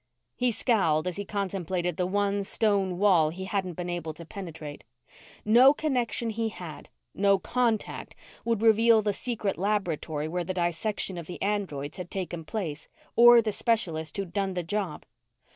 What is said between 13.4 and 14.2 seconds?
the specialist